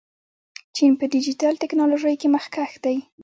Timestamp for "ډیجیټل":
1.13-1.53